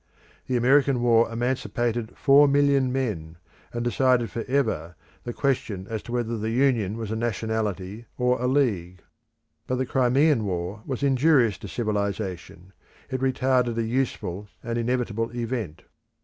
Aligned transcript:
The 0.47 0.57
American 0.57 0.99
War 1.03 1.31
emancipated 1.31 2.17
four 2.17 2.47
million 2.47 2.91
men, 2.91 3.37
and 3.71 3.83
decided 3.83 4.31
for 4.31 4.43
ever 4.47 4.95
the 5.25 5.31
question 5.31 5.85
as 5.91 6.01
to 6.01 6.11
whether 6.11 6.39
the 6.39 6.49
Union 6.49 6.97
was 6.97 7.11
a 7.11 7.15
nationality 7.15 8.07
or 8.17 8.41
a 8.41 8.47
league. 8.47 9.03
But 9.67 9.75
the 9.75 9.85
Crimean 9.85 10.43
War 10.43 10.81
was 10.87 11.03
injurious 11.03 11.59
to 11.59 11.67
civilisation; 11.67 12.73
it 13.11 13.21
retarded 13.21 13.77
a 13.77 13.83
useful 13.83 14.47
and 14.63 14.75
inevitable 14.79 15.29
event. 15.35 15.83